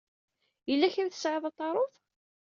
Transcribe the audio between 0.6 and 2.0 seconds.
Yella kra ay tesɛiḍ ad t-taruḍ?